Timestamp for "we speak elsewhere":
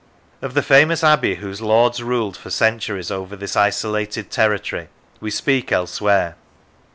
5.19-6.37